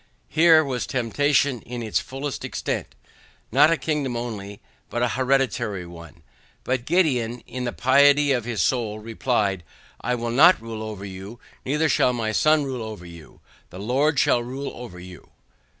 Here 0.29 0.63
was 0.65 0.87
temptation 0.87 1.61
in 1.61 1.83
its 1.83 1.99
fullest 1.99 2.43
extent; 2.43 2.95
not 3.51 3.69
a 3.69 3.77
kingdom 3.77 4.17
only, 4.17 4.59
but 4.89 5.03
an 5.03 5.09
hereditary 5.09 5.85
one, 5.85 6.23
but 6.63 6.85
Gideon 6.87 7.41
in 7.41 7.65
the 7.65 7.71
piety 7.71 8.31
of 8.31 8.43
his 8.43 8.63
soul 8.63 8.97
replied, 8.97 9.63
I 10.03 10.15
WILL 10.15 10.31
NOT 10.31 10.59
RULE 10.59 10.81
OVER 10.81 11.05
YOU, 11.05 11.39
NEITHER 11.67 11.87
SHALL 11.89 12.13
MY 12.13 12.31
SON 12.31 12.63
RULE 12.65 12.81
OVER 12.81 13.05
YOU. 13.05 13.41
THE 13.69 13.77
LORD 13.77 14.17
SHALL 14.17 14.41
RULE 14.43 14.73
OVER 14.73 14.97
YOU. 14.99 15.29